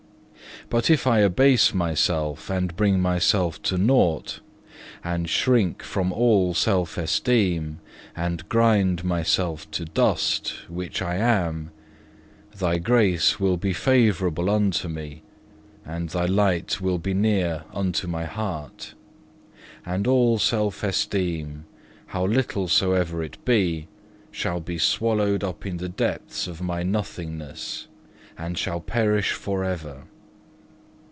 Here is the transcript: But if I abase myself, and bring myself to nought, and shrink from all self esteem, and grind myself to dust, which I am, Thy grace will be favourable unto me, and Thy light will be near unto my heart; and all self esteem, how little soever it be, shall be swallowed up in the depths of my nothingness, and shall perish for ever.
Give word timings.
But 0.69 0.89
if 0.89 1.05
I 1.05 1.19
abase 1.19 1.73
myself, 1.73 2.49
and 2.49 2.77
bring 2.77 3.01
myself 3.01 3.61
to 3.63 3.77
nought, 3.77 4.39
and 5.03 5.27
shrink 5.29 5.83
from 5.83 6.13
all 6.13 6.53
self 6.53 6.97
esteem, 6.97 7.79
and 8.15 8.47
grind 8.47 9.03
myself 9.03 9.69
to 9.71 9.83
dust, 9.83 10.53
which 10.69 11.01
I 11.01 11.15
am, 11.15 11.71
Thy 12.55 12.77
grace 12.77 13.37
will 13.37 13.57
be 13.57 13.73
favourable 13.73 14.49
unto 14.49 14.87
me, 14.87 15.23
and 15.85 16.07
Thy 16.07 16.23
light 16.25 16.79
will 16.79 16.99
be 16.99 17.13
near 17.13 17.63
unto 17.73 18.07
my 18.07 18.23
heart; 18.23 18.93
and 19.85 20.07
all 20.07 20.39
self 20.39 20.83
esteem, 20.83 21.65
how 22.07 22.23
little 22.25 22.69
soever 22.69 23.21
it 23.21 23.43
be, 23.43 23.87
shall 24.31 24.61
be 24.61 24.77
swallowed 24.77 25.43
up 25.43 25.65
in 25.65 25.77
the 25.77 25.89
depths 25.89 26.47
of 26.47 26.61
my 26.61 26.81
nothingness, 26.81 27.87
and 28.37 28.57
shall 28.57 28.79
perish 28.79 29.33
for 29.33 29.65
ever. 29.65 30.03